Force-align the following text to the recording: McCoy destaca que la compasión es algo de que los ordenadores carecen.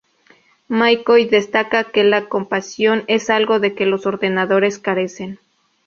McCoy 0.67 1.25
destaca 1.29 1.83
que 1.91 2.03
la 2.03 2.27
compasión 2.27 3.03
es 3.07 3.29
algo 3.29 3.59
de 3.59 3.75
que 3.75 3.85
los 3.85 4.07
ordenadores 4.07 4.79
carecen. 4.79 5.37